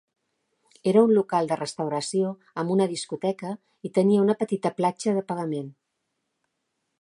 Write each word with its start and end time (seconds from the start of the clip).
Era 0.91 1.01
un 1.07 1.11
local 1.17 1.49
de 1.51 1.57
restauració 1.59 2.31
amb 2.63 2.73
una 2.77 2.87
discoteca 2.95 3.53
i 3.89 3.93
tenia 3.99 4.25
una 4.25 4.37
petita 4.41 4.73
platja 4.81 5.15
de 5.19 5.25
pagament. 5.31 5.71